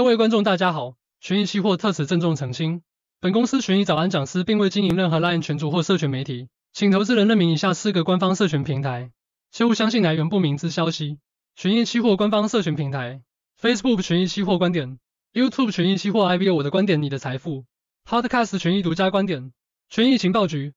[0.00, 2.80] 各位观众大家好，群益期货特此郑重澄清，
[3.20, 9.10] 本公司群益早安讲师并未经营任何 LINE 群组或社群媒体，请投资人认明以下四个官方社群平台，
[9.52, 11.18] 切勿相信来源不明之消息。
[11.54, 13.20] 群益期货官方社群平台
[13.60, 14.98] ：Facebook 群益期货观点
[15.34, 17.66] ，YouTube 群益期货 IBO 我的观点你的财富
[18.08, 19.52] ，Podcast 群益独家观点，
[19.90, 20.72] 群益情报局。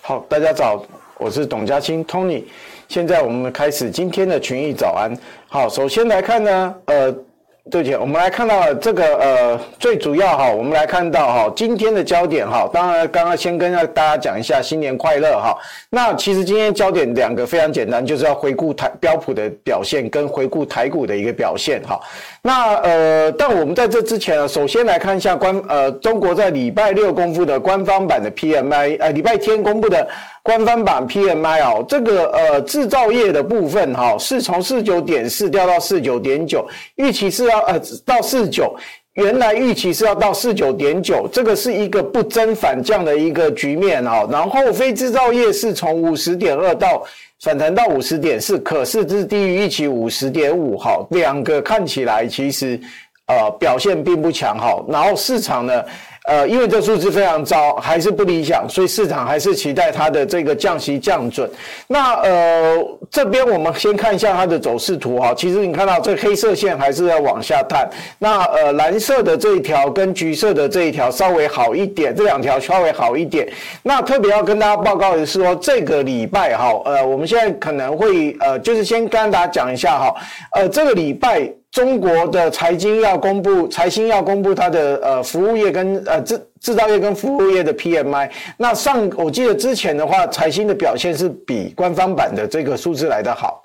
[0.00, 0.86] 好，大家早，
[1.18, 2.44] 我是董家清 Tony，
[2.86, 5.12] 现在我们开始今天的群益早安。
[5.48, 7.24] 好，首先来看呢，呃。
[7.70, 15.56] 对不起，我们来看到这个呃，最主要哈，我们来看到哈，今天的焦点哈，当然刚刚先跟大家讲一下新年快乐哈。
[15.90, 22.00] 那其实今天焦点两个非常简单，就是要回顾台标普的表现跟回顾台股的一个表现哈。
[22.42, 30.08] 那呃，但我们在这之前呢，首先来看一下官呃，中国在礼拜六公布的官方版的 PMI，呃，礼拜天公布的。
[30.48, 38.74] 官方版 PMI 哦，这个呃制造业的部分哈，是从四九点四掉到四九点九，预期是要呃到四九，
[39.12, 44.26] 原来预期是要到四九点九，这个是一个不增反降的一个局面哈。
[44.30, 47.04] 然后非制造业是从五十点二到
[47.42, 52.80] 反弹到五十点四，可是这是低于预期五十点五哈，两个看起来其实
[53.26, 54.82] 呃表现并不强哈。
[54.88, 55.84] 然后市场呢？
[56.28, 61.50] 呃，因为这数字非常糟，还是不理想，所以市场还是期待它的这个降息降准。
[61.86, 62.76] 那呃，
[63.10, 65.32] 这边我们先看一下它的走势图哈。
[65.34, 67.88] 其实你看到这黑色线还是要往下探。
[68.18, 73.48] 那呃，蓝色的这一条跟橘色的这一条稍微好一点，这两条稍微好一点。
[73.82, 80.14] 那特别要跟大家报告的是说，这个礼拜哈，呃，我们现在可能会呃，就是先跟大家讲一下哈，
[80.52, 81.50] 呃，这个礼拜。
[81.78, 88.28] 中国的财经要公布，财新要公布它的呃服务业跟呃制制造业跟服务业的 PMI。
[88.56, 93.62] 那上我记得之前的话，财新的表现是比官方版的这个数字来得好。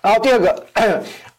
[0.00, 0.64] 然后第二个。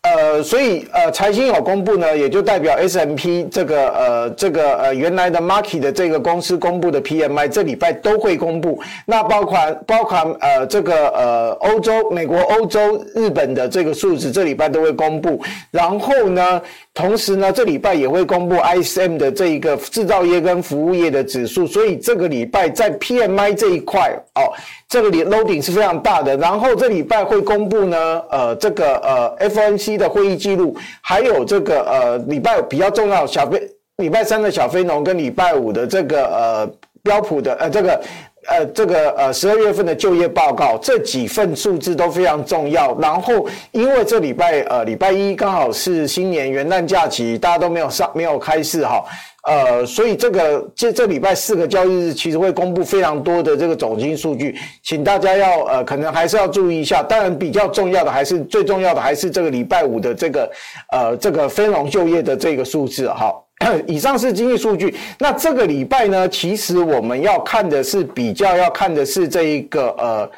[0.03, 8.81] 呃，所以呃，财新有公布呢，也就代表 S M P 这个呃这个呃原来的 market 的这个公司公布的 PMI 这礼拜都会公布。
[9.05, 15.41] 那包括包括呃这个呃欧洲、美国、欧洲、日本的这个数字，这礼拜都会公布。
[15.71, 16.61] 然后呢，
[16.93, 21.65] 同时呢，这礼拜也会公布 ISM 的这一个制造业跟服务业的指数。
[21.65, 24.53] 所以这个礼拜在 PMI 这一块哦。
[24.87, 33.59] 这个里 loading 是非常大的，然后这礼拜会公布呢，呃，这个呃 FOMC 的会议记录，还有这个呃礼拜比较重要小非
[33.97, 36.69] 礼拜三的小非农跟礼拜五的这个呃
[37.01, 37.99] 标普的呃这个
[38.47, 42.97] 呃这个呃十二月份的就业报告，这几份数字都非常重要。
[42.99, 49.03] 然后因为这礼拜呃礼拜一刚好是新年元旦假期，大家都没有上没有开市哈。
[49.45, 57.03] 呃，所以这个这这礼拜四个交易日其实会公布非常多的这个总经数据，请大家要呃可能还是要注意一下。
[57.03, 60.51] 当然比较重要的还是最重要的还是这个礼拜五的这个
[60.93, 63.33] 呃这个非农就业的这个数字哈。
[63.87, 70.31] 以上是经济数据，那这个礼拜呢，其实我们要看的是比较要看的是这一个呃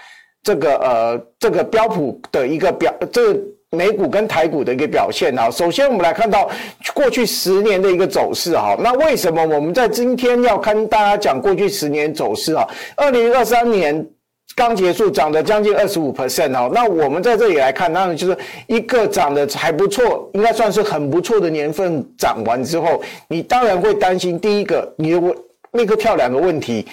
[0.43, 3.39] 这个呃这个标普的一个表这个。
[3.71, 6.49] 美股跟台股的一个表现啊，首先我们来看到
[6.93, 8.73] 过去十年的一个走势哈。
[8.79, 12.65] 那为什么我们在今天要跟大家讲过去十年走势啊？
[12.95, 14.07] 二零二三年
[14.55, 16.71] 刚结束，涨了将近二十五 percent 哦。
[16.73, 24.39] 那我们在这里来看，当然就是一个涨得还不错，应该算是很不错的年份涨完之后，你当然会担心。
[24.39, 25.35] 第一个，你如果
[25.73, 26.87] 立刻跳两个问题，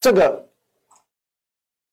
[0.00, 0.46] 这个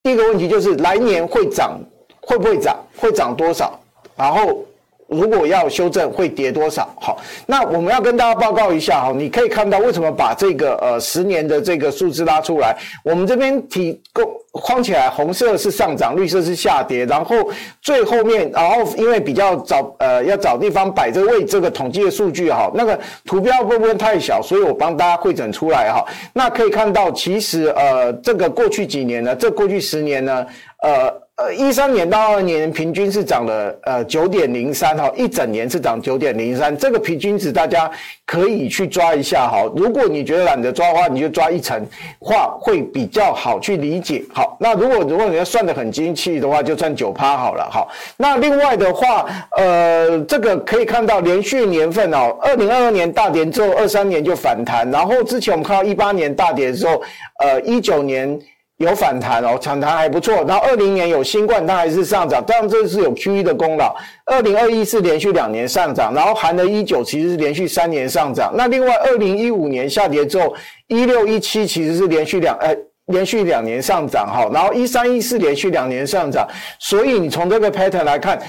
[0.04, 1.80] 第一个问题就是来年会涨，
[2.22, 2.78] 会不会涨？
[2.96, 3.80] 会涨多少？
[4.16, 4.64] 然后，
[5.08, 6.88] 如果要修正，会跌多少？
[7.00, 12.76] 好，那我们要跟大家报告一下哈，你可以看到为什么把这个呃十年的这个数字拉出来。
[13.04, 17.06] 我们这边提供框起来，红色是上涨，绿色是下跌。
[17.06, 17.36] 然后
[17.82, 26.06] 最后面，然后因为比较找呃要找地方摆这个位这个统计的数据哈，那个图标部分太小，所以我帮大家汇整出来哈。
[26.34, 30.46] 那可以看到，其实呃这个过去几年呢，这过去十年呢，
[30.84, 31.27] 呃。
[31.38, 37.88] 呃，一三年到二年平均是涨了呃九点零三哈，一整年是涨九点零三，这个平均值大家
[38.26, 39.72] 可以去抓一下哈。
[39.76, 41.80] 如果你觉得懒得抓的话，你就抓一层，
[42.18, 44.24] 话会比较好去理解。
[44.34, 47.70] 好，那如果如果你要算得很精细的话，就算九趴好了。
[47.72, 47.88] 好，
[48.18, 57.00] 那另外的话，呃，这个可以看到连续年份哦，二零二二年大跌之后，二三年就反弹，然后之前我们看到一八年大跌的时候，
[57.42, 58.40] 呃，一九年。
[58.78, 60.44] 有反弹哦，反弹还不错。
[60.48, 63.96] 然后二零年有新冠，它还是上涨，当然这是有 QE 的功劳。
[64.26, 68.54] 二零二一是连续两年上涨，然后含了一九其实是连续三年上涨。
[68.56, 70.54] 那另外二零一五年下跌之后，
[70.88, 72.76] 一六一七其实是连续两呃
[73.08, 76.48] 连续两年上涨哈，然后一三一四连续两年上涨。
[76.80, 78.40] 所以你从这个 pattern 来看。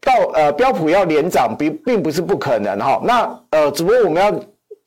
[0.00, 3.00] 到呃标普要连涨，并并不是不可能哈。
[3.02, 4.32] 那呃，只不过我们要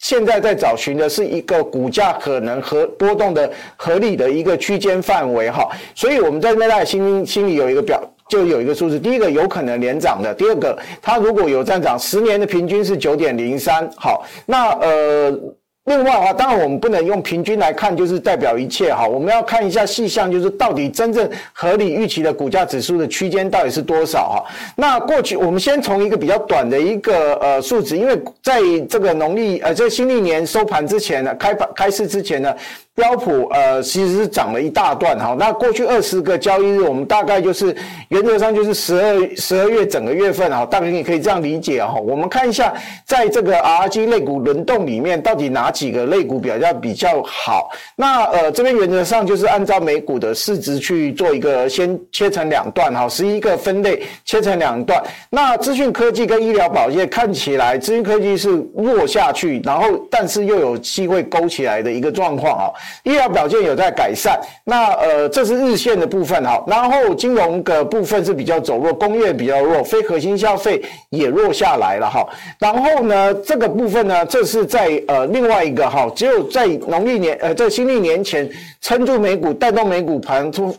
[0.01, 5.69] 现在在找寻的是一个股价可能和波动的合理的一个区间范围哈。
[5.95, 15.39] 所以我们在那代心心里有一个表，就有一个数字，第一个有可能连涨的，第二个它如果有站涨，十年的平均是九点零三，好，那呃。
[15.86, 19.07] 另外啊，当然我们不能用平均来看，就是代表一切哈。
[19.07, 24.45] 我们要看一下细项，就是到底真正合理预期的股价指数的区间到底是多少哈。
[24.75, 32.56] 那过去我们先从一个比较短的一个呃数值，因为在这个农历呃这新历年收盘之前呢，开盘开市之前呢。
[32.94, 37.76] 标普呃其实是涨了一大段哈，那过去二十个交易日，我们大概就是
[38.10, 41.96] 原则上就是十二十二月整个月份哈，大概你可以这样理解哈。
[41.96, 42.74] 我们看一下，
[43.06, 47.70] 在这个 R G 类股轮动里面，到底哪几个类股比较比较好？
[47.96, 55.02] 那呃这边原则上就是按照每股的市值去做一个先切成两段哈，十一个分类切成两段。
[55.30, 62.68] 那资讯科技跟医疗保健看起来，资讯科技是弱下去，然后但是又有机会勾起来的一个状况啊。
[63.04, 72.28] 医疗表现有在改善，那呃这是日线的部分哈，然后金融的部分是比较走弱，工业比较弱，非核心消费也弱下来了哈。
[72.60, 78.50] 然后呢，这个部分呢，这是在呃另外一个哈，只有在农历年呃在新历年前
[78.81, 80.75] 撑住美股，带动美股盘出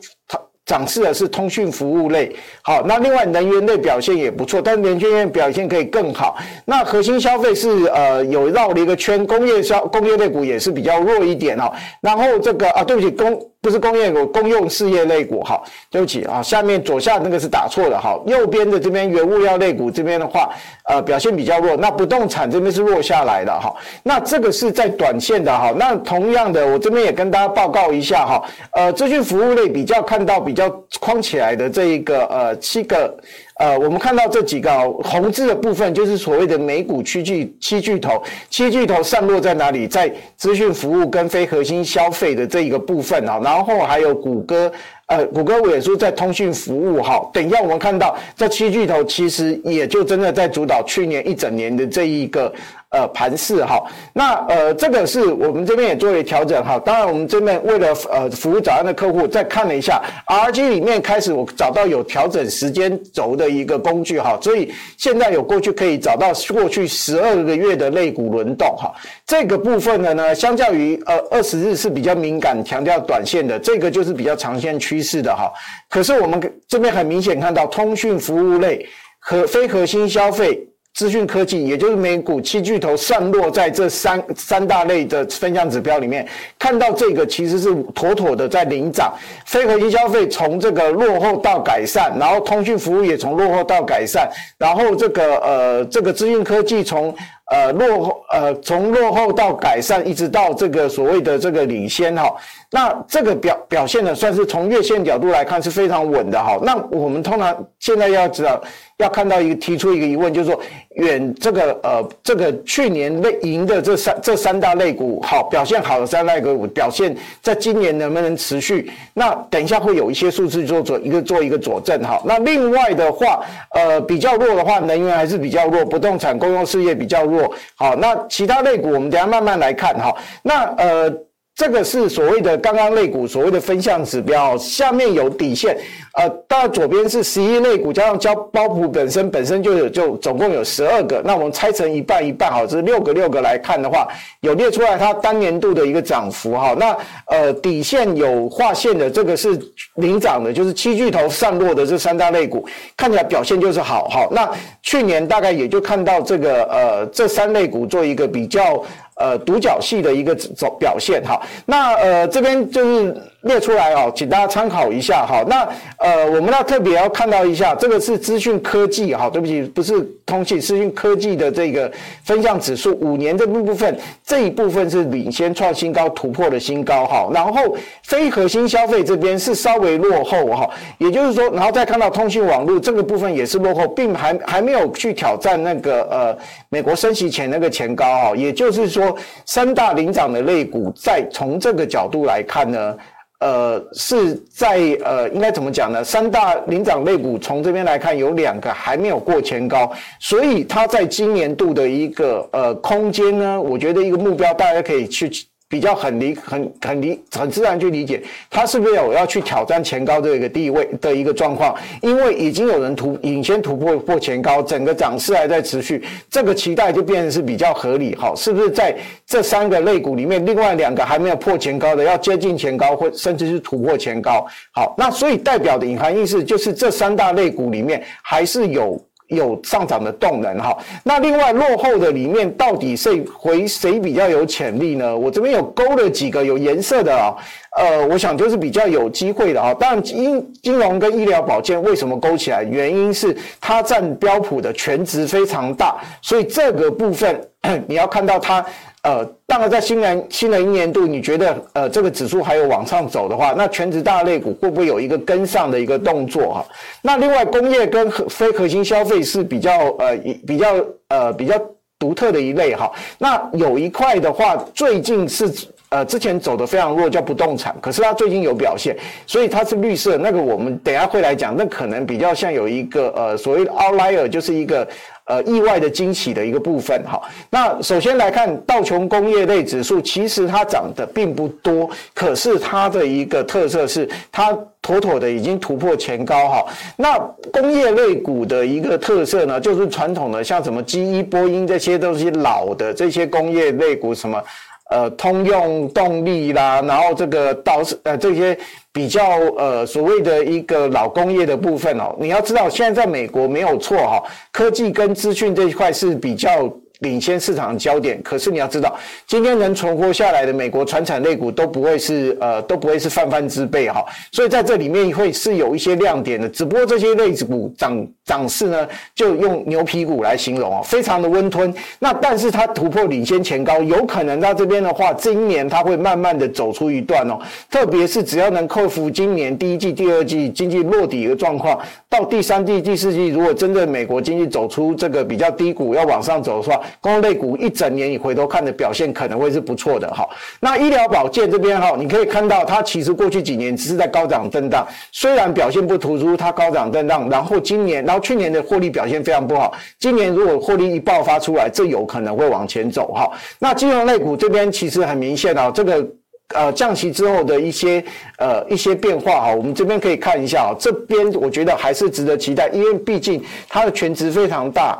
[0.72, 6.38] 涨势的是通讯服务类，好，那另外能源类表现也不错，但是能源表现可以更好。
[6.64, 11.70] 那核心消费是呃有绕了一个圈，工业消工业类股也是比较弱一点哦。
[12.00, 13.38] 然后这个啊，对不起，工。
[13.62, 20.50] 不是工业股，公用事业类股，好，对不起啊，下面左下那个是打错的，好，右边的这边原物料类股这边的话，
[20.88, 23.72] 呃，表现比较弱，那不动产这边是弱下来的，哈，
[24.02, 28.42] 那这个是在短线的，哈，那同样的，我这边也跟大家报告一下，哈，
[28.72, 30.70] 呃，资讯服务类比较看到比较要
[31.00, 33.16] 框起来的这一个呃七个。
[33.62, 38.20] 呃，我们看到这几个红字的部分，就是所谓的美股七巨七巨头，
[38.50, 39.86] 七巨头散落在哪里？
[39.86, 44.72] 在资讯服务跟非核心消费的这一个部分啊，然后还有谷歌，
[45.06, 47.24] 呃，谷歌我也说在通讯服务哈。
[47.32, 52.52] 等一下我们看到这七巨头其实也就真的在主导去年一整年的这一个。
[52.94, 53.82] 呃，盘势哈，
[54.12, 56.78] 那呃，这个是我们这边也做了调整哈。
[56.78, 68.92] 当然，我们这边为了呃服务早安的客户，再看了一下 RG 里面开始我找到有调整时间轴的一个工具哈，所以现在有过去可以找到过去十二个月的类股轮动哈。
[69.26, 75.52] 这个部分的呢，相较于呃二十日是比较敏感，强调短线的，这个就是比较长线趋势的哈。
[75.88, 78.86] 可是我们这边很明显看到通讯服务类
[79.18, 80.66] 和非核心消费。
[80.94, 86.26] 资讯科技，也就是美股七巨头散落在这三三大类的分项指标里面，
[86.58, 89.12] 看到这个其实是妥妥的在领涨。
[89.46, 97.14] 非核心消费从这个落后到改善，然后通讯服务也从落后到改善，然后这个呃这个资讯科技从。
[97.52, 102.34] 呃，落后呃，从落后到改善，一直到这个所谓的这个领先哈，
[102.70, 106.58] 那这个表表现呢，算是从月线角度来看是非常稳的哈。
[106.62, 108.58] 那我们通常现在要知道，
[108.96, 110.58] 要看到一个提出一个疑问，就是说
[110.94, 118.90] 远这个呃这个去年类赢的这三这三大类股好表现好的三大类股表现，在今年能不能持续？
[119.12, 122.18] 那等一下会有一些数字做做一个做一个佐证哈。
[122.24, 123.42] 那另外的话，
[123.74, 127.41] 呃比较弱的话，能源还是比较弱，不动产公用事业比较弱。
[127.74, 130.14] 好，那其他类股我们等下慢慢来看哈。
[130.42, 131.12] 那呃。
[131.54, 135.76] 这个是所谓的刚刚类股所谓的分项指标，下面有底线，
[136.14, 144.08] 呃，到左边是十一类股加上交包普本身本身就有就总共有十二个，那我们拆成一半一半，好，这六个六个来看的话，
[144.40, 146.74] 有列出来它单年度的一个涨幅哈。
[146.76, 149.50] 那呃底线有划线的这个是
[149.96, 152.66] 领涨的，就是七巨头散落的这三大类股，
[152.96, 154.26] 看起来表现就是好哈。
[154.30, 154.50] 那
[154.82, 158.82] 去年大概也就看到这个呃这三类股做一个比较。
[159.22, 165.44] 呃，独角戏的一个走表现哈，那呃这边就是列出来哦，请大家参考一下哈。
[165.48, 165.68] 那
[165.98, 171.90] 呃我们要特别要看到一下，这个是资讯科技哈，对不起，不是通信，资讯科技的这个
[172.24, 177.28] 分项指数五年这部分，这一部分是领先创新高，突破了新高哈。
[177.32, 189.16] 然后非核心消费这边是稍微落后哈，也就是说，然后再看到通讯网络这个部分也是落后，并还还没有去挑战那个呃美国升息前那个前高哈，也就是说。
[189.44, 192.96] 三大领涨的类股，再从这个角度来看呢，
[193.42, 196.04] 呃，是在呃，应该怎么讲呢？
[196.04, 205.28] 三大领涨类股从这边来看，有两个还没有过前高，所以它在今年度的一个呃空间呢，我觉得一个目标大家可以去
[205.72, 211.74] 比较很理很很理很自然去理解，它是不是有要去挑战前高这个地位的一个状况？
[212.02, 218.14] 因为已经有人突领先突破破前高，整个涨势还在持续，这个期待就变成是比较合理。
[218.14, 218.94] 好，是不是在
[219.26, 224.46] 这三个类股里面，另外两个还没有破前高的，要接近前高或甚至是突破前高？
[224.72, 229.02] 好，那所以代表的隐含意思就是这三大类股里面还是有。
[229.32, 235.16] 有上涨的动能哈，那另外落后的里面到底谁回谁比较有潜力呢？
[235.16, 237.34] 我这边有勾了几个有颜色的啊，
[237.76, 239.74] 呃，我想就是比较有机会的啊。
[239.74, 242.62] 当然，金金融跟医疗保健为什么勾起来？
[242.62, 247.40] 原因是它占标普的全值非常大，所以这个部分
[247.86, 248.64] 你要看到它。
[249.02, 256.64] 呃，当然，在新年新的一年度，你觉得呃这个指数还有往上走的话，那全职大类股会不会有一个跟上的一个动作哈？
[257.02, 260.16] 那另外，工业跟非核心消费是比较呃
[260.46, 260.68] 比较
[261.08, 261.60] 呃比较
[261.98, 262.92] 独特的一类哈。
[263.18, 265.50] 那有一块的话，最近是
[265.88, 270.16] 呃之前走得非常弱，叫不动产，可是它最近有表现，所以它是绿色。
[270.16, 274.86] 那个我们等下会来讲，那可能比较像有一个呃所谓的 outlier，就是一个。
[275.24, 277.22] 呃，意外的惊喜的一个部分，哈。
[277.48, 286.66] 那首先来看道琼工业类指数，其实它涨得并不多，可是它的一个特色是它妥妥的已经突破前高，哈。
[286.96, 287.16] 那
[287.52, 294.42] 工业类股的一个特色呢，就是传统的像什么 GE、波音这些都是老的这些工业类股，什么。
[294.92, 298.56] 呃，通用动力啦，然后这个倒是呃这些
[298.92, 299.22] 比较
[299.56, 304.22] 呃所谓的一个老工业的部分哦，你要知道现在在美国没有错哈，
[304.52, 306.70] 科技跟资讯这一块是比较。
[307.02, 321.72] 领先市场的焦点，可是你要知道，今天能存活下来的美国传产类股都不会是呃都不会是泛泛之辈哈，所以在这里面会是有一些亮点的，只不过这些类股涨涨势呢，就用牛皮股来形容哦，非常的温吞。
[321.98, 327.38] 那但是它突破领先前高，有可能到这边的话，今年它会慢慢的走出一段哦，
[327.70, 331.78] 特别是只要能克服今年第一季、第二季经济落底的状况，
[332.08, 340.28] 到第三季、第四季，如果真的美国经济走出这个比较低谷要往上走的话，工业类股一整年你回头看的表现可能会是不错的哈。
[340.60, 347.28] 那医疗保健这边哈，你可以看到它其实过去几年只是在高涨震荡，虽然表现不突出，它高涨震荡。
[347.30, 353.30] 然后今年，然后去年的获利表现非常不好，今年如果获利一爆发出来，这有可能会往前走哈。
[353.58, 356.06] 那金融类股这边其实很明显啊，这个
[356.54, 358.04] 呃降息之后的一些
[358.38, 364.98] 呃一些变化哈，我们这边可以看一下啊，这边我觉得还是值得期待，因为毕竟它的全值非常大。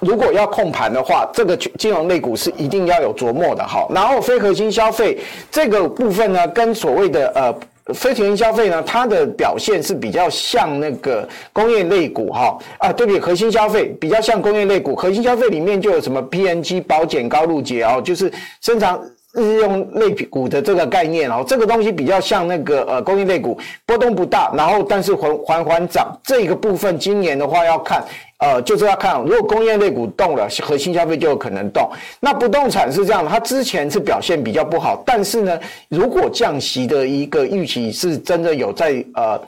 [0.00, 3.86] 如果要控盘的话，这个金融类股是一定要有琢磨的哈。
[3.94, 5.18] 然后非核心消费
[5.50, 13.18] 这个部分呢，跟所谓的呃非核心消费呢，它的表现是比较像那个工业类股哈啊，对比？
[13.18, 19.00] 核心消费比较像工业类股，核心消费里面就有什么 P N G 保险、高露洁哦，就是生产。
[19.34, 26.16] 日用类股的这个概念哦，这个东西比较像那个呃工业类股，波动不大，然后但是缓缓缓涨。
[26.22, 28.04] 这个部分今年的话要看，
[28.38, 31.90] 呃，就是要看，如果工业类股动了，核心消费就有可能动。
[32.20, 39.40] 那不动产是这样，它之前是表现比较不好，但是呢，如果降息的一个预期是真的有在呃，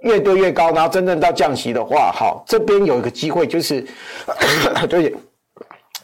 [0.00, 3.84] 越堆越高，然后真正到降息的话，好，这边有一个机会就是，
[4.88, 5.14] 对。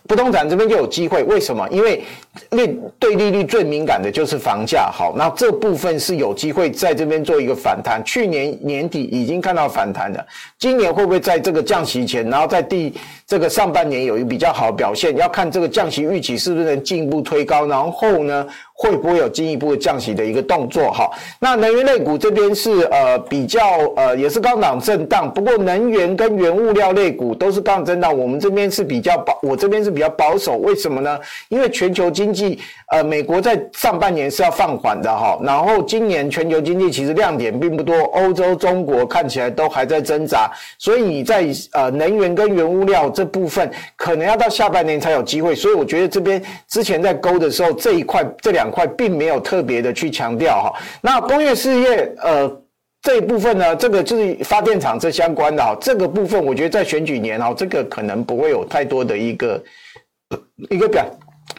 [0.06, 1.68] 不动产这边就有机会，为什么？
[1.70, 2.02] 因为
[2.50, 8.02] 利对利率最敏感的就是房价，好，那这部分是有机会在这边做一个反弹。
[8.04, 10.24] 去年年底已经看到反弹了，
[10.58, 12.94] 今年会不会在这个降息前，然后在第
[13.26, 15.16] 这个上半年有一个比较好的表现？
[15.16, 18.46] 要看这个降息预期是不是能进一步推高，然后呢？
[18.80, 20.88] 会不会有进一步的降息的一个动作？
[20.92, 23.60] 哈，那能源类股这边是呃比较
[23.96, 28.16] 呃也是高档震荡，不过能源跟原物料类股都是高档震荡。
[28.16, 30.58] 我们这边是比较保，我这边是比较保守。
[30.58, 31.18] 为什么呢？
[31.48, 32.60] 因为全球经经济
[32.92, 45.54] 呃美国在上半年是要放缓的哈，然后今年全球经济其实亮点并不多，欧洲、中国看起来都还在挣扎，所以你在呃能源跟原物料这部分可能要到下半年才有机会。
[45.54, 48.68] 所以我觉得这边之前在勾的时候这一块这两。
[48.68, 52.62] 块并没有特别的去强调哈，那工业事业呃
[53.00, 59.64] 这一部分呢，这个就是发电厂这相关的哈，这个部分我觉得在选举年哦，这个可能不会有太多的一个
[60.70, 61.06] 一个表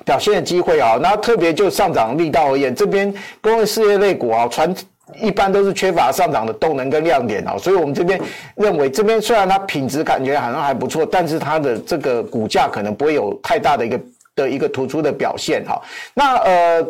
[0.05, 0.97] 表现的机会啊。
[1.01, 4.73] 那特别就上涨力道而言，这边工业事业类股啊，传
[5.21, 8.19] 一般都是缺乏上涨的动能跟亮点啊，所以我们这边
[8.55, 13.99] 认为这边虽然它品质感觉好像还不错，但是它的这个股价可能不会有太大的一个
[14.35, 15.81] 的一个突出的表现哈。
[16.13, 16.87] 那呃。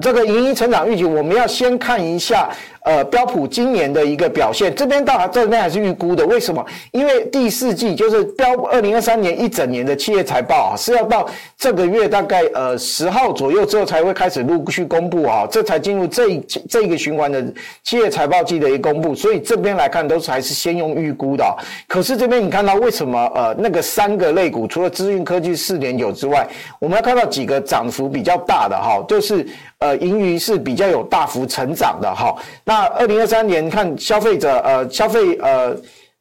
[0.00, 2.48] 这个营运成长预期，我们要先看一下，
[2.84, 6.64] 呃标普今年的一个表现，这边到这边还是预估的，为什么？
[6.92, 17.42] 因为第四季就是标二零二三年一整年的企业财报啊，是要到这个月大概呃十号左右之后才会开始陆续公布啊，这才进入这一这一个循环的
[17.82, 21.44] 企业财报季的一个公布，所以这边来看都是还是先用预估的。
[21.86, 26.46] 可是这边你看到为什么呃那个三个类股除了资讯科技四点九之外，
[26.78, 29.46] 我们要看到几个涨幅比较大的哈，就是
[29.78, 32.36] 呃盈余是比较有大幅成长的哈。
[32.64, 35.76] 那二零二三年看消费者呃消费呃。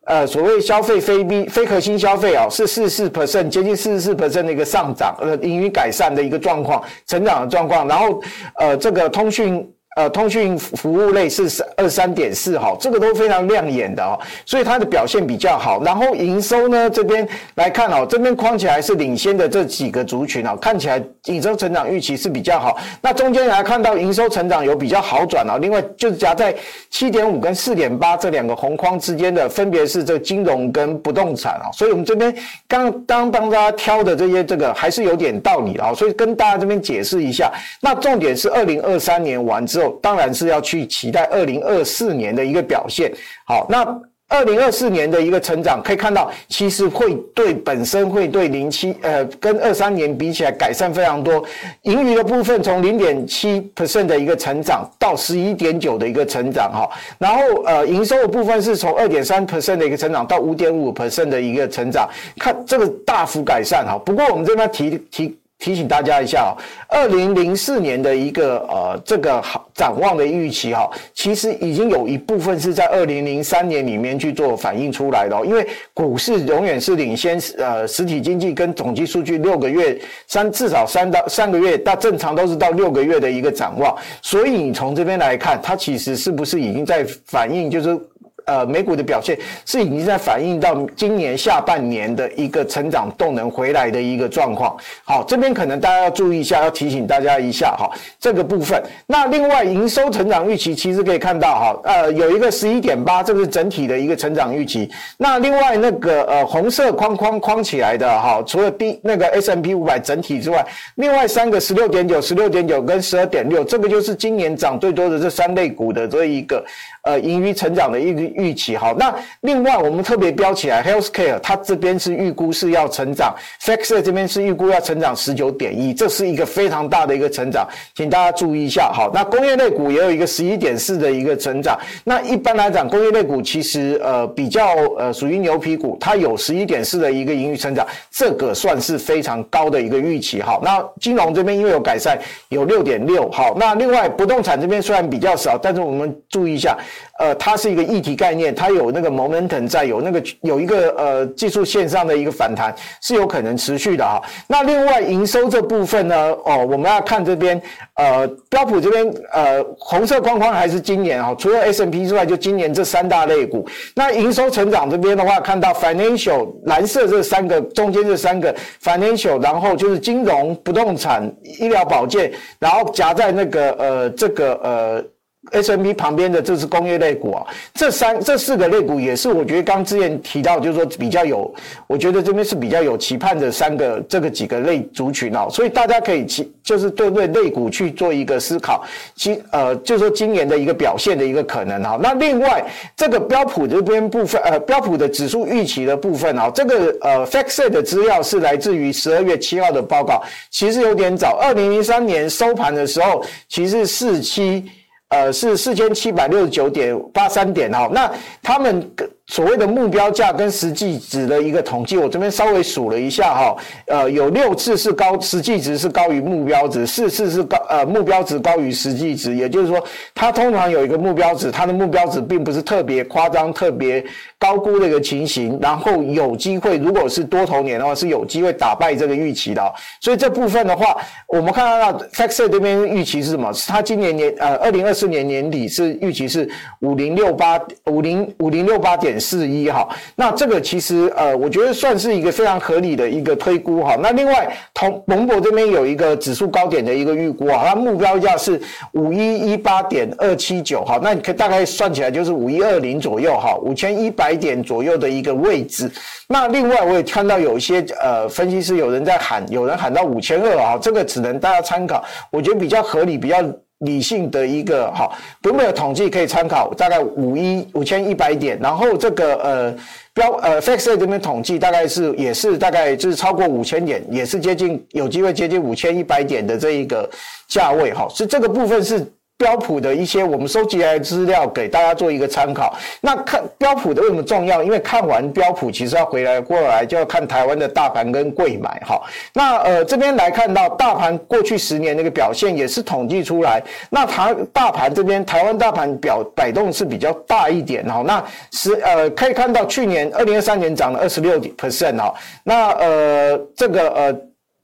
[0.10, 8.22] 呃，所谓消费非必非核心消费啊，是四十四 percent，接近四十四 percent 的一个上涨，呃，盈余改善的一个状况，成长的状况，然后
[8.56, 9.70] 呃，这个通讯。
[9.96, 15.82] 呃，通讯服务类是二三点四哈，这个都非常亮眼的哦，所以它的表现比较好。
[15.84, 22.78] 然后营收呢，这边来看哦，这边框起来是领先的这几个族群哦，看起来营收成长预期是比较好。
[23.02, 26.56] 那中间来看到营收成长有比较好转哦，另外就是夹在
[26.92, 31.74] 七点五跟四点八这两个红框之间的，分别是这金融跟不动产啊。
[31.74, 32.32] 所以我们这边
[32.68, 37.52] 刚刚帮大家挑的这些这个还是有点道理啊，所以跟大家这边解释一下。
[37.82, 39.98] 那重点是二零二三年完之后。
[40.02, 43.12] 当然是要去期待二零二四年的一个表现。
[43.46, 43.84] 好，那
[44.30, 51.44] 二零二四年的一个成长，可以看到其实会对本身会对零七呃跟二三年比起来改善非常多。
[51.84, 62.08] 盈余的部分从零点七 percent 的一个成长到十一点九的一个成长哈，然后呃营收的部分是从二点三 percent 的一个成长到五点五 percent 的一个成长，
[62.38, 63.98] 看这个大幅改善哈。
[64.06, 65.38] 不过我们这边提提。
[65.60, 66.54] 提醒大家一下哦，
[66.88, 88.00] 二零零四年的一个呃这个好展望的预期哈，其实已经有一部分是在二零零三年里面去做反映出来的，因为股市永远是领先呃实体经济跟统计数据六个月三至少三到三个月，大正常都是到六个月的一个展望，所以你从这边来看，它其实是不是已经在反映就是。
[88.48, 94.76] 呃，美股的表现是已经在反映到今年下半年的一个成长动能回来的一个状况。
[95.04, 98.82] 好，这边可能大家要注意一下，要提醒大家一下哈，这个部分。
[99.06, 104.90] 那另外营收成长预期其实可以看到哈，呃，有一个十一点八，这个是整体的一个成长预期。
[105.18, 116.64] 那另外那个呃红色框框框起来的哈，除了 B 那个 S M P 五百整体之外，另外三个十六点九、十六点九跟十二点六，这个就是今年涨最多的这三类股的这一个。
[117.04, 142.20] 呃，盈余成长的一个预期，好，那另外我们特别标起来，Healthcare 它这边是预估是要成长，FactSet 这边是预估要成长十九点一，这是一个非常大的一个成长，请大家注意一下，好，那工业类股也有一个十一点四的一个成长，那一般来讲，工业类股其实呃比较呃属于牛皮股，它有十一点四的一个盈余成长，这个算是非常高的一个预期，好，那金融这边因为有改善，
[142.50, 146.78] 有六点六，好，那另外不动产这边虽然比较少，但是我们注意一下。
[147.20, 154.22] 呃，它是一个议题概概念，它有那个 momentum 在，有那个有一个呃技术线上的一个反弹是有可能持续的哈。
[154.48, 157.62] 那另外营收这部分呢，哦，我们要看这边
[157.96, 163.66] 呃标普这边呃红色框框还是今年啊，除了 S M P 之外，就今年这三大类股。
[163.96, 175.04] 那营收成长这边的话，看到 financial 蓝色这三个中间这三个 financial，然后就是金融、不动产、医疗保健，然后夹在那个呃这个呃。
[175.52, 181.54] S M P 旁边的这是工业类股啊，这三这四个类股也是我觉得刚之前提到，就是说比较有，
[181.88, 188.84] 我觉得这边是比较有期盼的三个这个几个类族群啊，所以大家可以其就是对对类股去做一个思考，
[189.16, 191.98] 今呃就是说今年的一个表现的一个可能哈。
[192.02, 192.64] 那另外
[192.96, 204.66] 这个标普这边部分呃标普的指数预期的部分啊，这个呃 Fact 的资料是来自于十二月七号的报告，其实有点早，二零零三年收盘的时候其实四七。
[205.10, 208.12] 呃，是四千七百六十九点八三点哈，那
[208.44, 208.92] 他们
[209.28, 219.84] 所谓的目标价跟实际值的一个统计，我这边稍微数了一下哈，呃，有六次是高，实际值是高于目标值，四次是高，呃，目标值高于实际值，也就是说，
[220.16, 224.04] 它通常有一个目标值，它的目标值并不是特别夸张、特别。
[224.40, 229.74] 高估的一个情形，然后有机会，如果是多头年的话，是有机会打败这个预期的。
[230.00, 230.96] 所以这部分的话，
[231.28, 233.52] 我们看到那 FactSet 这边预期是什么？
[233.52, 236.48] 是它今年年呃二零二四年年底是预期是
[236.82, 239.88] 五零六八五零五零六八点四一哈。
[240.16, 243.96] 那这个其实呃，我觉得算是一个非常合理的一个推估哈。
[244.02, 251.00] 那另外，同彭博这边有一个指数高点的一个预估啊，它目标价是五一一八点二七九哈。
[251.02, 254.12] 那你可以大概算起来就是五一二零左右哈，五千一。
[254.18, 255.88] 百点左右的一个位置，
[256.28, 263.38] 那另外我也看到有一些呃分析师有人在喊，有人喊到五千二啊，这个只能大家参考，我觉得比较合理，比较
[263.80, 265.12] 理性的一个哈，
[265.42, 266.74] 不没有统计可以参考？
[266.76, 269.76] 大概五一五千一百点，然后这个呃
[270.14, 277.10] 标呃 f a x 这边统计大概是也是大概就是超过五千点，也是接近有机会接近五千一百点的这一个
[277.48, 279.06] 价位哈，是这个部分是。
[279.38, 282.76] 标普的一些我们收集来的资料给大家做一个参考。
[283.00, 284.64] 那看标普的为什么重要？
[284.64, 289.00] 因为看完标普，其实要回来过来就要看台湾的大盘跟柜买哈。
[289.34, 293.62] 那呃这边来看到大盘过去十年那个表现也是统计出来。
[293.92, 298.02] 那台大盘这边台湾大盘表摆动是比较大一点哈。
[298.06, 302.12] 那是呃可以看到去年二零二三年涨了二十六 percent 哈。
[302.44, 304.16] 那呃这个呃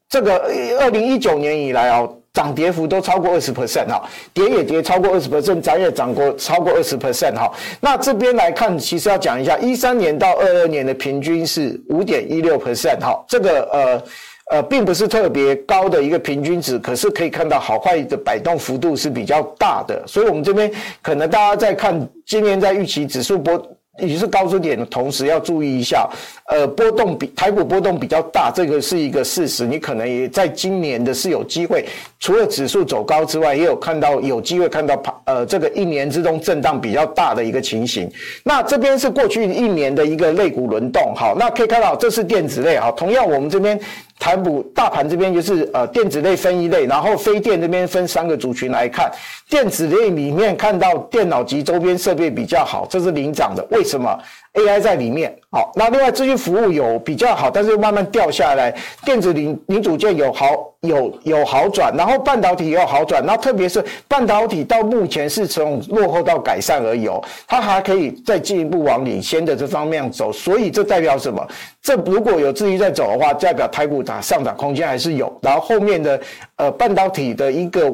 [0.09, 2.09] 这个二零一九年以来啊。
[2.33, 7.51] 涨跌幅都超过二十 percent 哈，跌也跌超过二十 percent，涨也涨过超过二十 percent 哈。
[7.79, 14.03] 那这边来看，其实要讲一下，一三年到二二年的平均是五点一六 percent 哈，这个呃
[14.49, 20.71] 呃并不是特别高的一个平均值，可是可以看到好坏的摆动幅度是比较大的，所以我们这边
[21.03, 23.63] 可能大家在看今年在预期指数波。
[23.99, 26.09] 也是高出点的同时，要注意一下，
[26.47, 29.67] 呃，波动比台股波动比较大，这个是一个事实。
[29.67, 31.85] 你可能也在今年的是有机会，
[32.19, 38.09] 除了指数走高之外，也有看到有机会看到呃，这个一年之中震荡比较大的一个情形。
[38.43, 42.91] 那这边是过去一年的一个类股轮动，好，那可以看到这是电子类啊。
[42.91, 43.79] 同样，我们这边。
[44.23, 49.11] 台股大盘这边就是呃电子类分一类，然后非电这边分三个族群来看，
[49.49, 54.17] 电子类里面看到电脑及周边设备比较好，这是领涨的，为什么？
[54.53, 58.73] ？AI 在里面，好，那另外资讯服务有比较好，但是慢慢掉下来。
[59.03, 60.47] 电子零零组件有好
[60.81, 63.25] 有有好转，然后半导体也有好转。
[63.25, 70.31] 那特别是半导体到目前是从落后到改善而已哦，它还可以再进一步往领先的这方面走。
[70.31, 71.45] 所以这代表什么？
[71.81, 75.35] 这如果有继续在走的话，代表台股打上涨空间还是有。
[75.41, 76.21] 然后后面的
[76.57, 77.91] 呃半导体的一个。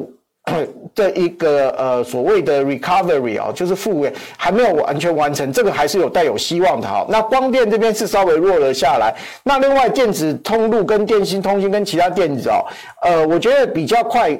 [0.94, 7.06] 这一个呃所谓的 recovery 啊，就是复位还没有完全完成，这个还是有带有希望的哈。
[7.08, 12.64] 那光电这边是稍微弱了下来，那另外电子通路跟电信通信跟其他电子哦，
[13.02, 14.38] 呃，我觉得比较快。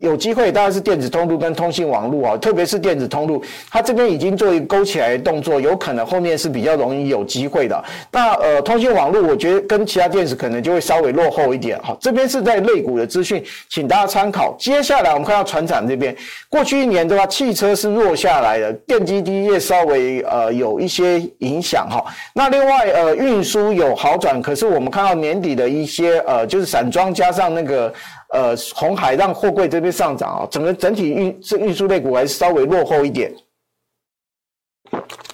[0.00, 7.84] 有机会当然是电子通路跟通信网络啊，特别是电子通路，它这边已经做一个勾起来的动作，有可能后面是比较容易有机会的。
[8.10, 11.78] 那呃，通信网络我觉得跟其他电子可能就会稍微落后一点。
[11.82, 14.56] 好，这边是在类股的资讯，请大家参考。
[14.58, 16.16] 接下来我们看到船长这边，
[16.48, 22.02] 过去一年的话，汽车是弱下来的，电机低业稍微呃有一些影响哈。
[22.32, 27.92] 那另外呃运输有好转，可是我们看到年底的一些呃就是散装加上那个。
[28.32, 33.32] 呃，红海让货柜这边上涨啊，整个整体运这运输类股还是稍微落后一点。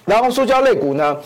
[0.03, 1.17] 然后塑胶类股呢，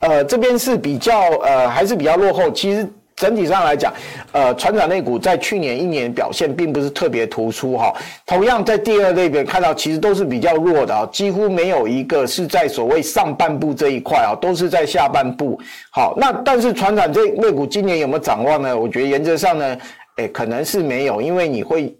[0.00, 2.50] 呃，这边是比较呃还是比较落后。
[2.50, 3.92] 其实整体上来讲，
[4.32, 7.94] 呃，船长类股在去年一年表现并不是特别突出哈。
[8.26, 15.60] 同样在第二类别看到，其实都是比较弱的啊，几乎没有一个是在所谓上半部这一块啊，都是在下半部。
[15.92, 18.76] 好，那但是船长这类股今年有没有展望呢？
[18.76, 19.78] 我觉得原则上呢。
[20.16, 21.96] 诶，可能是没有，因为你会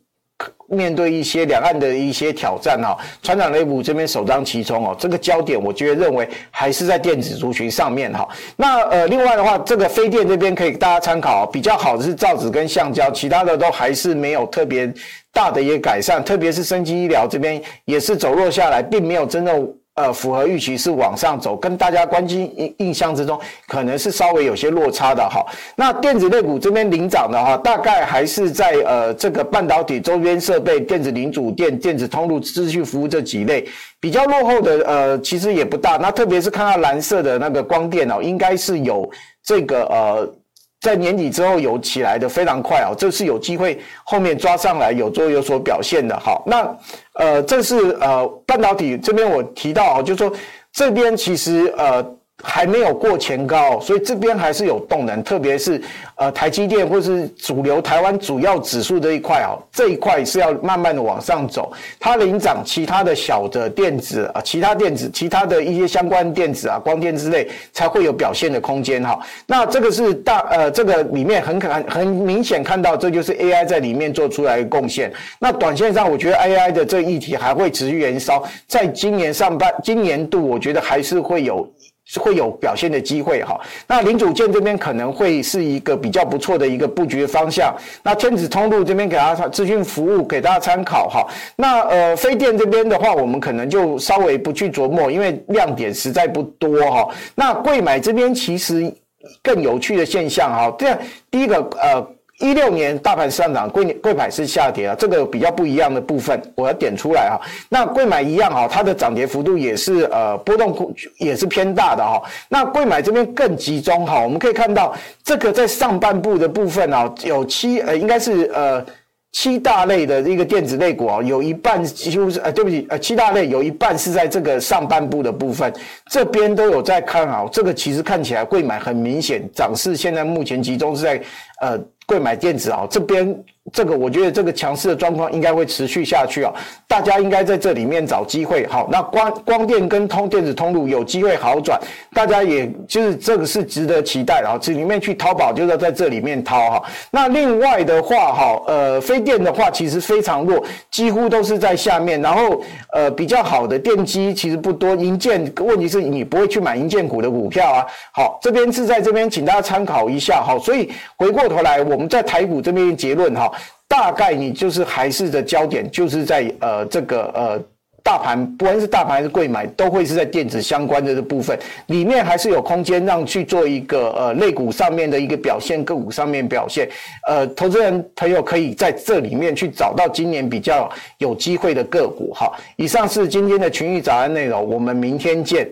[0.68, 2.96] 面对一些两岸的一些挑战哦。
[3.23, 8.29] 传产类股这边首当其冲哦，这个焦点我觉得认为还是在电子族群上面哈。
[8.57, 14.92] 那呃，另外的话，这个飞电这边可以大家参考，比较好的是造纸跟橡胶，其他的都还是没有特别
[15.33, 19.75] 大的一个改善，特别是生机医疗这边也是走弱下来，并没有真正。
[19.96, 25.44] 呃，符合预期是往上走，跟大家关心印印象之中，可能是稍微有些落差的哈。
[25.76, 35.96] 那电子类股这边领涨的话，大概还是在呃这个半导体周边设备、电子零组件、电子通路、资讯服务这几类，比较落后的呃其实也不大。
[35.96, 39.11] 那特别是看到蓝色的那个光电哦，应该是有
[39.44, 40.35] 这个呃。
[40.81, 46.19] 在年底之后有起来的非常快啊，这是有机会后面抓上来有做有所表现的。
[46.19, 46.77] 好，那
[47.14, 50.33] 呃，这是呃半导体这边我提到啊，就是说
[50.73, 52.05] 这边其实呃。
[52.42, 55.81] 还没有过前高，所以这边还是有动能，特别是
[56.16, 69.18] 呃台积电或是主流台湾主要指数这一块啊，这一块是要慢慢的往上走，它领涨，其他的小的电子啊，其他电子，其他的一些相关电子啊，光电之类才会有表现的空间哈。
[69.46, 75.12] 那这个是大呃这个里面很可很很明显看到，这就是 AI 在里面做出来的贡献。
[75.38, 81.68] 那短线上，我觉得 AI 的这个议题还会持续燃烧，在今年上半今年度，我觉得还是会有。
[82.12, 87.73] 是会有表现的机会哈，那零组件这边可能会是一个比较不错的一个布局的方向。
[88.03, 91.25] 那电子通路这边给大家资讯服务给大家参考哈。
[91.55, 97.09] 那呃飞电这边的话，我们可能就稍微不去琢磨，因为亮点实在不多哈。
[97.37, 98.92] 那贵买这边其实
[99.40, 100.99] 更有趣的现象哈，这样
[101.31, 102.05] 第一个呃。
[102.40, 107.40] 一六年大盘上涨，柜柜买是下跌啊，这个比较不一样的部分，我要点出来哈。
[107.68, 112.20] 那柜买一样哈，它的涨跌幅度也是呃波动也是偏大的哈。
[112.48, 118.85] 那柜买这边更集中哈，我们可以看到这个在上半部的部分啊，有七呃应该是呃。
[119.33, 125.72] 七大类的一个电子类股啊，有一半几乎是呃，对不起，呃，七大类有一半是在这个上半部的部分，
[126.11, 127.48] 这边都有在看好。
[127.48, 131.22] 这个其实看起来柜买很明显，涨势现在目前集中是在
[131.61, 131.79] 呃
[132.11, 133.44] 会买电子啊这边。
[133.73, 136.53] 这个我觉得这个强势的状况应该会持续下去啊，
[136.88, 138.66] 大家应该在这里面找机会。
[138.66, 141.79] 好，那光光电跟通电子通路有机会好转，
[142.12, 144.59] 大家也就是这个是值得期待的啊。
[144.61, 146.83] 这里面去淘宝就是要在这里面淘哈。
[147.11, 152.20] 那另外的话哈，呃，非电的话其实非常弱，几乎都是在下面。
[152.20, 157.87] 然后呃，比较好的电机其实不多，银建问题是你不会去买银建股的股票啊。
[158.12, 160.59] 好，这边是在这边，请大家参考一下哈。
[160.59, 163.49] 所以回过头来，我们在台股这边结论哈。
[163.90, 167.61] 大概你就是还是的焦点，就是在呃这个呃
[168.05, 176.88] 大盘，不管是大盘还是贵买，都会是在电子相关的这部分里面，还是有空间让去做一个呃类股上面的一个表现，个股上面表现。
[177.26, 182.33] 呃，投资人朋友可以在这里面去找到今年比较有机会的个股。
[182.33, 185.68] 好，以上是今天的群益早安内容，我们明天见。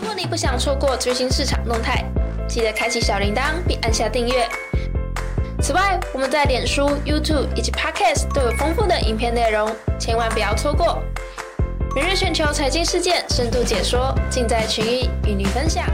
[0.00, 2.04] 如果你不想错过最新市场动态，
[2.48, 4.46] 记得开启小铃铛并按下订阅。
[5.62, 11.00] 此外，我们在脸书、YouTube 以及 Podcast 都有丰富的影片内容，千万不要错过。
[11.94, 15.86] 每日全球财经事件深度解说，尽在群益与您分享。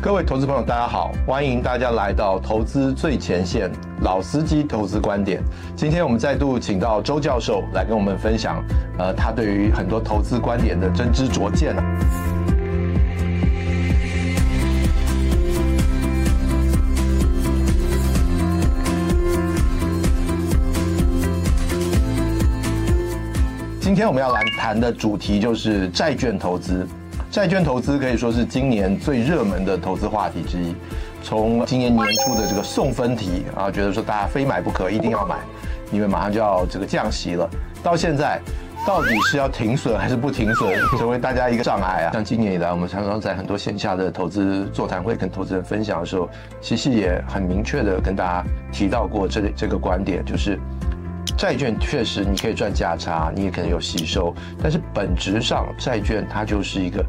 [0.00, 5.42] 各位投资朋友，大家好，欢迎大家来到投资最前线，老司机投资观点。
[5.76, 8.64] 今天我们再度请到周教授来跟我们分享，
[8.98, 11.76] 呃，他对于很多投资观点的真知灼见。
[23.86, 26.84] 今天我们要来谈的主题就是债券投资。
[27.30, 30.74] 债券投资可以说是今年最热门的投资话题之一。
[31.22, 35.36] 从今年年初的这个送分题啊，觉得说大家非买不可，一定要买，
[35.92, 37.48] 因为马上就要这个降息了。
[37.80, 38.40] 到现在，
[38.84, 42.12] 到底是要停损还是不停损，成为大家一个障碍啊。
[42.12, 46.28] 像今年以来，我们常常在很多线下的投资座谈会跟投资人分享的时候，
[46.60, 50.58] 其实也很明确的跟大家提到过这这个观点，就是。
[51.36, 57.04] 债券确实你可以赚价差，你也可能有吸收，但是本质上债券它就是一个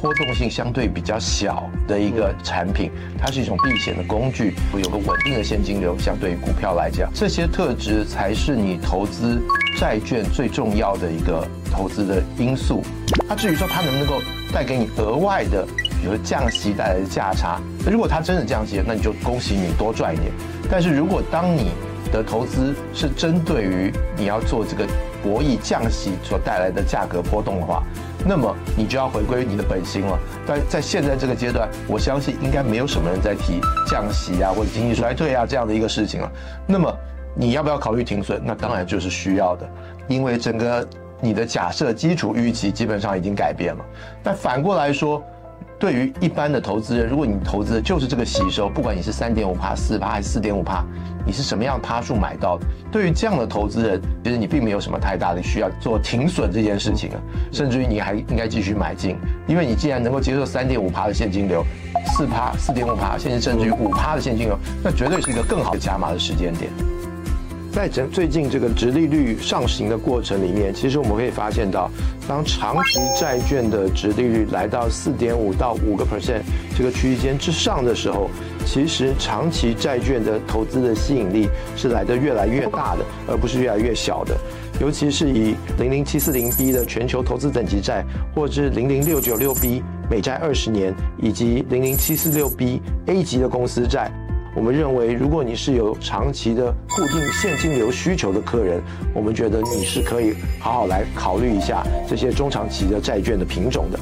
[0.00, 9.40] 波动性相对比较小的一个产品，它是一种避险的工具，有个稳定的现金流，相对于股票来讲，这些特质才是你投资
[9.78, 12.82] 债券最重要的一个投资的因素。
[13.28, 14.20] 它至于说它能不能够
[14.52, 15.64] 带给你额外的，
[16.00, 20.32] 比如降息带来的价差，那如果它真的降息，那你就恭喜你多赚一点。
[20.68, 21.70] 但是如果当你
[22.08, 24.86] 的投资是针对于你要做这个
[25.22, 27.82] 博弈降息所带来的价格波动的话，
[28.26, 30.18] 那么你就要回归你的本心了。
[30.46, 36.32] 但在现在这个阶段，我相信应该没有什么人在提降息啊或者经济衰退啊这样的一个事情了。
[36.66, 36.92] 那么
[37.34, 38.40] 你要不要考虑停损？
[38.44, 39.68] 那当然就是需要的，
[40.08, 40.86] 因为整个
[41.20, 43.84] 你的假设基础预期基本上已经改变了。
[44.22, 45.22] 但反过来说，
[45.78, 50.84] 对于一般的投资人，如果你投资的就是这个吸收，不管你是三点五趴、四趴还是四点五趴，
[51.24, 52.66] 你是什么样趴数买到的？
[52.90, 57.18] 对于这样的投资人，其实你并没有什么太大的需要做停损这件事情啊，
[57.52, 61.64] 甚至于你还应该继续买进，因为你既然能够接受三点五趴的现金流，
[62.16, 66.72] 四趴、四点五趴，现在甚至于五趴的现金流，那绝对是一个更好的加码的时间点。
[67.78, 71.88] 在整最近这个殖利率上行的过程里面，其实我们可以发现到，
[72.26, 76.40] 当长期债券的殖利率来到四点五到五个 percent
[76.76, 78.28] 这个区间之上的时候，
[78.66, 84.36] 其实长期债券的投资的吸引力是来得越来越大的，而不是越来越小的。
[84.80, 94.10] 尤其是以零零七四零 B 的全球投资等级债，或者是零零六九六 B 美债二十年，以及零零七四六 B A 级的公司债。
[94.58, 98.82] 我们认为，如果你是有长期的固定现金流需求的客人，
[99.14, 104.00] 我们觉得你是可以好好来考虑一下这些中长期的债券的品种的。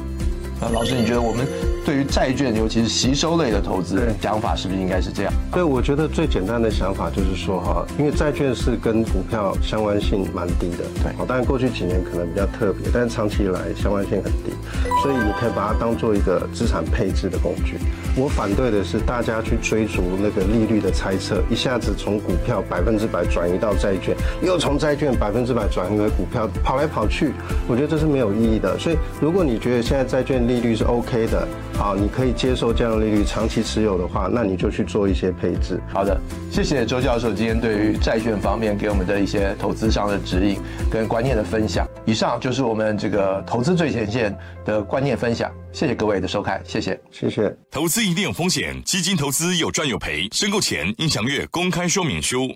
[0.59, 1.45] 那老师，你觉得我们
[1.85, 5.33] 对于债券，尤其是吸收类的投资，想法是不是应该是这样？
[5.51, 14.51] 对，我觉得最简单的想法就是说哈，因为债券是跟股票相关性蛮低的，对，好，当然过去几年可能比较特别，但是长期以来相关性很低，
[15.03, 17.77] 所以你可以把它当做一个资产配置的工具。
[18.15, 27.31] 我反对的是大家去追逐那个利率的猜测，一下子从股票百分之百转移到债券，又从债券百分之百转移为股票，跑来跑去，
[27.67, 28.75] 我觉得这是没有意义的。
[28.79, 35.79] 所以如果你觉得现在债券利率是 OK 的，好，你可以接受这样的利率，长期持有的话，那你就去做一些配置。
[35.93, 41.87] 好的，谢谢周教授今天对于债券方面给我们的一些投资上的指引跟观念的分享。
[42.05, 45.51] 以上就是我们这个投资最前线的观念分享。
[45.73, 47.55] 谢谢各位的收看，谢谢，谢谢。
[47.69, 52.47] 投资一定有风险，基金投资有赚有赔，申购前应详阅公开说明书。